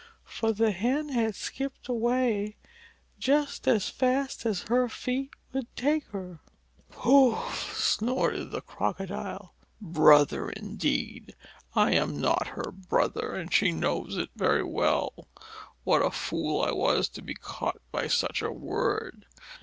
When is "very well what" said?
14.35-16.01